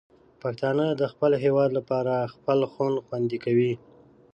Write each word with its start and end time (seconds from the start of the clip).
پښتانه 0.41 0.85
د 0.91 1.03
خپل 1.11 1.31
هېواد 1.43 1.69
لپاره 1.77 2.15
خپل 2.33 2.59
خون 2.71 2.93
خوندي 3.05 3.37
کوي. 3.45 3.73